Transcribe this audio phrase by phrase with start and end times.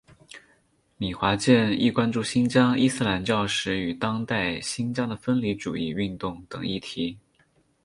[0.97, 7.19] 米华健亦关注新疆伊斯兰教史与当代新疆的分离主义运动等议题。